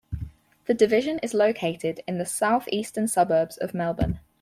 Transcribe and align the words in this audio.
The 0.65 0.73
division 0.73 1.19
is 1.19 1.35
located 1.35 2.01
in 2.07 2.17
the 2.17 2.25
south-eastern 2.25 3.07
suburbs 3.07 3.57
of 3.57 3.75
Melbourne. 3.75 4.19